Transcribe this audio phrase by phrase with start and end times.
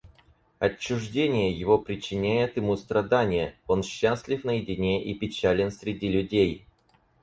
[0.57, 6.65] Отчуждение его причиняет ему страдания, он счастлив наедине и печален среди людей.